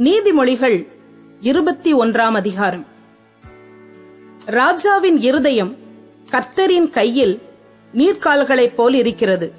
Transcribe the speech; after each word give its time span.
நீதிமொழிகள் 0.00 0.86
இருபத்தி 1.40 1.94
ஒன்றாம் 1.94 2.34
அதிகாரம். 2.34 2.86
ராஜாவின் 4.44 5.20
இருதயம் 5.20 5.76
கர்த்தரின் 6.30 6.90
கையில் 6.90 7.42
நீர்க்கால்களைப் 7.94 8.74
போல் 8.74 8.94
இருக்கிறது. 8.94 9.52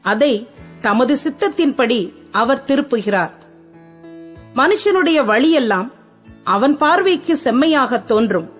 அதை 0.00 0.46
தமது 0.80 1.18
சித்தத்தின்படி 1.24 2.12
அவர் 2.30 2.64
திருப்புகிறார். 2.66 3.30
மனுஷனுடைய 4.54 5.24
வழியெல்லாம் 5.24 5.92
அவன் 6.44 6.76
பார்வைக்கு 6.76 7.38
செம்மையாகத் 7.44 8.04
தோன்றும். 8.04 8.52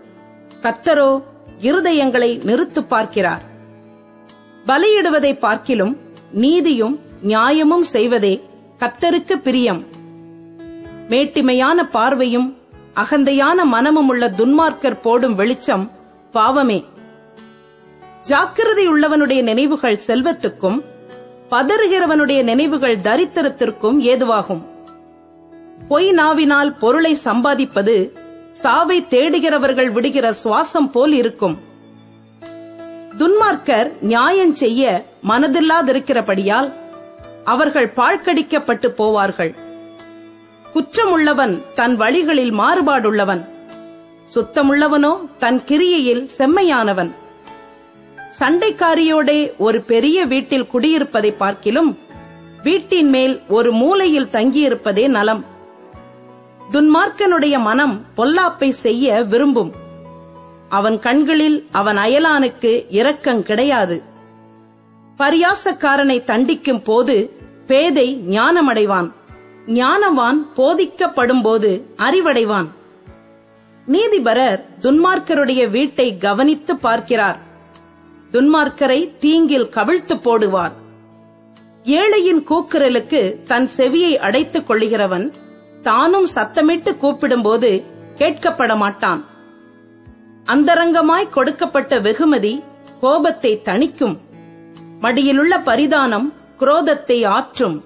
கர்த்தரோ 0.62 1.22
இருதயங்களை 1.60 2.44
நிறுத்துப் 2.44 2.88
பார்க்கிறார். 2.88 3.42
பலியிடுவதை 4.66 5.38
பார்க்கிலும் 5.38 5.98
நீதியும் 6.32 7.00
நியாயமும் 7.22 7.82
செய்வதே 7.82 8.42
கர்த்தருக்கு 8.78 9.34
பிரியம். 9.34 10.00
மேட்டிமையான 11.12 11.78
பார்வையும் 11.90 12.48
அகந்தையான 12.96 13.64
மனமும் 13.64 14.08
உள்ள 14.08 14.28
துன்மார்க்கர் 14.28 15.00
போடும் 15.00 15.34
வெளிச்சம் 15.34 15.90
பாவமே. 16.32 16.84
ஜாக்கிரதையுள்ளவனுடைய 18.28 19.42
நினைவுகள் 19.42 20.00
செல்வத்துக்கும் 20.06 20.78
பதறுகிறவனுடைய 21.50 22.42
நினைவுகள் 22.42 22.96
தரித்திரத்திற்கும் 22.96 23.98
ஏதுவாகும். 24.00 24.62
பொய் 25.88 26.10
நாவினால் 26.10 26.70
பொருளை 26.74 27.18
சம்பாதிப்பது 27.24 27.96
சாவை 28.50 29.06
தேடுகிறவர்கள் 29.08 29.90
விடுகிற 29.90 30.34
சுவாசம் 30.44 30.90
போல் 30.92 31.12
இருக்கும். 31.12 31.56
துன்மார்க்கர் 33.18 33.90
நியாயம் 34.00 34.54
செய்ய 34.54 35.04
மனதில்லாதிருக்கிறபடியால் 35.28 36.72
அவர்கள் 37.44 37.92
பாழ்கடிக்கப்பட்டு 37.96 38.88
போவார்கள். 38.98 39.52
குற்றமுள்ளவன் 40.74 41.62
தன் 41.74 41.96
வழிகளில் 41.96 42.52
மாறுபாடுள்ளவன். 42.52 43.48
சுத்தமுள்ளவனோ 44.34 45.36
தன் 45.38 45.60
கிரியையில் 45.66 46.28
செம்மையானவன். 46.38 47.14
சண்டைக்காரியோடே 48.38 49.52
ஒரு 49.58 49.82
பெரிய 49.82 50.24
வீட்டில் 50.24 50.68
குடியிருப்பதை 50.72 51.36
பார்க்கிலும் 51.36 51.98
வீட்டின் 52.62 53.08
மேல் 53.08 53.42
ஒரு 53.48 53.72
மூலையில் 53.72 54.28
தங்கியிருப்பதே 54.32 55.08
நலம். 55.08 55.44
துன்மார்க்கனுடைய 56.72 57.60
மனம் 57.60 58.04
பொல்லாப்பை 58.16 58.68
செய்ய 58.68 59.22
விரும்பும். 59.22 59.72
அவன் 60.68 60.98
கண்களில் 60.98 61.68
அவன் 61.70 61.96
அயலானுக்கு 61.96 62.86
இரக்கம் 62.88 63.42
கிடையாது. 63.42 64.02
பரியாசக்காரனை 65.18 66.18
தண்டிக்கும் 66.24 66.84
போது 66.84 67.40
பேதை 67.66 68.22
ஞானமடைவான். 68.28 69.10
ஞானவான் 69.66 70.46
போதிக்கப்படும்போது 70.56 71.82
அறிவடைவான். 71.96 72.68
நீதிபரர் 73.86 74.64
துன்மார்க்கருடைய 74.80 75.70
வீட்டை 75.70 76.18
கவனித்து 76.18 76.76
பார்க்கிறார். 76.76 77.38
துன்மார்க்கரை 78.32 79.16
தீங்கில் 79.16 79.68
கவிழ்த்து 79.68 80.14
போடுவார். 80.14 80.72
ஏழையின் 81.84 82.44
கூக்குரலுக்கு 82.50 83.42
தன் 83.42 83.68
செவியை 83.76 84.16
அடைத்துக் 84.16 84.70
கொள்ளுகிறவன் 84.70 85.32
தானும் 85.82 86.26
சத்தமிட்டு 86.34 86.96
கூப்பிடும்போது 86.96 87.84
கேட்கப்பட 88.16 88.76
மாட்டான். 88.76 89.24
அந்தரங்கமாய் 90.46 91.28
கொடுக்கப்பட்ட 91.28 91.98
வெகுமதி 91.98 92.62
கோபத்தை 93.00 93.60
தணிக்கும். 93.64 94.18
மடியிலுள்ள 95.00 95.62
பரிதானம் 95.64 96.32
குரோதத்தை 96.58 97.26
ஆற்றும். 97.26 97.82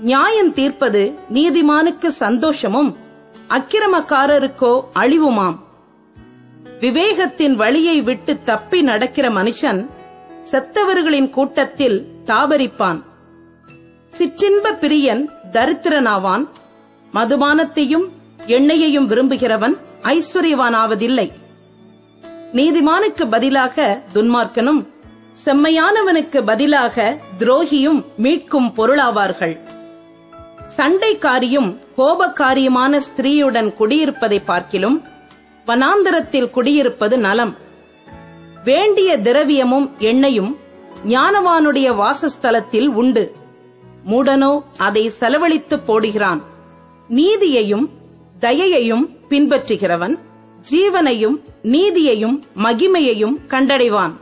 நியாயம் 0.00 0.52
தீர்ப்பது 0.52 1.18
நீதிமானுக்கு 1.32 2.06
சந்தோஷமும் 2.06 2.96
அக்கிரமக்காரருக்கோ 3.48 4.84
அழிவுமாம். 4.94 5.58
விவேகத்தின் 6.80 7.54
வழியை 7.54 8.02
விட்டு 8.02 8.42
தப்பி 8.42 8.82
நடக்கிற 8.82 9.28
மனுஷன் 9.28 9.88
செத்தவர்களின் 10.50 11.30
கூட்டத்தில் 11.30 12.06
தாபரிப்பான். 12.24 13.02
சிற்றின்ப 14.18 14.72
பிரியன் 14.80 15.28
தரித்திரனாவான். 15.50 16.48
மதுபானத்தையும் 17.14 18.08
எண்ணெயையும் 18.46 19.06
விரும்புகிறவன் 19.06 19.76
ஐஸ்வர்யவானாவதில்லை. 20.02 21.30
நீதிமானுக்கு 22.52 23.30
பதிலாக 23.30 24.02
துன்மார்க்கனும் 24.14 24.86
செம்மையானவனுக்கு 25.44 26.44
பதிலாக 26.44 27.18
துரோகியும் 27.38 28.04
மீட்கும் 28.22 28.72
பொருளாவார்கள். 28.76 29.75
சண்டைக்காரியும் 30.76 31.78
கோபக்காரியுமான 31.96 33.00
ஸ்திரீயுடன் 33.06 33.72
குடியிருப்பதை 33.80 34.44
பார்க்கிலும் 34.44 35.04
வனாந்தரத்தில் 35.66 36.50
குடியிருப்பது 36.50 37.18
நலம். 37.18 37.56
வேண்டிய 38.64 39.18
திரவியமும் 39.18 39.90
எண்ணெயும் 39.98 40.56
ஞானவானுடைய 41.06 41.88
வாசஸ்தலத்தில் 41.94 42.86
உண்டு. 42.86 43.34
மூடனோ 44.10 44.62
அதை 44.78 45.08
செலவழித்து 45.08 45.76
போடுகிறான். 45.76 46.42
நீதியையும் 47.08 47.88
தயையையும் 48.40 49.08
பின்பற்றுகிறவன் 49.28 50.18
ஜீவனையும் 50.70 51.36
நீதியையும் 51.62 52.42
மகிமையையும் 52.62 53.36
கண்டடைவான். 53.48 54.12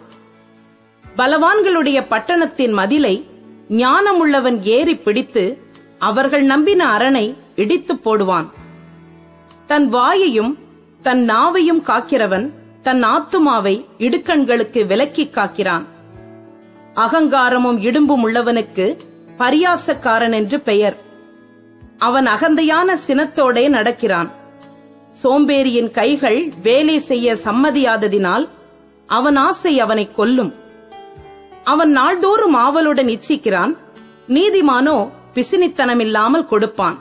பலவான்களுடைய 1.17 2.07
பட்டணத்தின் 2.09 2.73
மதிலை 2.73 3.25
ஞானமுள்ளவன் 3.69 4.63
ஏறி 4.63 4.97
பிடித்து 4.97 5.63
அவர்கள் 6.05 6.43
நம்பின 6.43 6.89
அரணை 6.89 7.37
இடித்துப் 7.57 8.09
போடுவான். 8.09 8.51
தன் 9.67 9.89
வாயையும் 9.89 10.59
தன் 11.03 11.27
நாவையும் 11.31 11.83
காக்கிறவன் 11.83 12.51
தன் 12.83 13.05
ஆத்துமாவை 13.05 13.85
இடுக்கண்களுக்கு 13.99 14.87
விலக்கிக் 14.87 15.35
காக்கிறான். 15.35 15.85
அகங்காரமும் 16.95 17.79
இடும்பும் 17.79 18.25
உள்ளவனுக்கு 18.25 18.97
பரியாசக்காரன் 19.39 20.33
என்று 20.33 20.61
பெயர். 20.61 20.97
அவன் 21.99 22.27
அகந்தையான 22.27 22.99
சினத்தோடே 23.07 23.69
நடக்கிறான். 23.69 24.31
சோம்பேறியின் 25.23 25.91
கைகள் 25.91 26.53
வேலை 26.63 26.99
செய்ய 26.99 27.35
சம்மதியாததினால் 27.35 28.49
அவன் 29.07 29.37
ஆசை 29.37 29.81
அவனை 29.81 30.13
கொல்லும். 30.13 30.55
அவன் 31.65 31.91
நாள்தோறும் 31.91 32.55
ஆவலுடன் 32.55 33.07
இச்சிக்கிறான். 33.07 33.77
நீதிமானோ 34.29 35.11
பிசினித்தனமில்லாமல் 35.35 36.47
கொடுப்பான். 36.47 36.99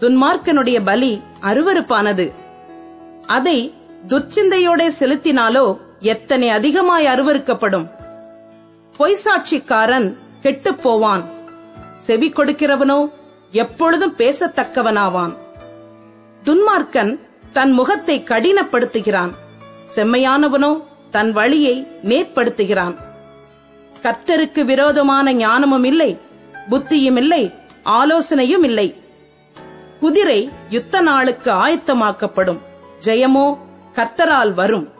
துன்மார்க்கனுடைய 0.00 0.84
பலி 0.84 1.22
அருவருப்பானது. 1.42 2.32
அதை 3.26 3.74
துர்ச்சிந்தையோட 4.08 4.92
செலுத்தினாலோ 4.98 5.78
எத்தனை 6.00 6.48
அதிகமாய் 6.48 7.06
அருவருக்கப்படும். 7.06 7.90
பொய்சாட்சிக்காரன் 8.98 10.16
கெட்டுப் 10.40 10.82
போவான். 10.82 11.24
செவி 11.98 12.28
கொடுக்கிறவனோ 12.28 13.10
எப்பொழுதும் 13.50 14.14
பேசத்தக்கவனாவான். 14.16 15.36
துன்மார்க்கன் 16.44 17.18
தன் 17.52 17.72
முகத்தை 17.72 18.22
கடினப்படுத்துகிறான். 18.22 19.30
செம்மையானவனோ 19.94 20.82
தன் 21.10 21.32
வழியை 21.32 21.86
மேற்படுத்துகிறான். 22.04 22.96
கர்த்தருக்கு 24.02 24.64
விரோதமான 24.64 25.32
ஞானமும் 25.32 25.84
இல்லை. 25.84 26.30
புத்தியும் 26.70 27.16
இல்லை 27.16 27.54
ஆலோசனையும் 27.84 28.64
இல்லை 28.64 28.94
குதிரை 30.00 30.50
யுத்த 30.68 31.00
நாளுக்கு 31.00 31.50
ஆயத்தமாக்கப்படும். 31.52 32.60
ஜெயமோ 33.04 33.58
கர்த்தரால் 33.94 34.52
வரும். 34.52 34.92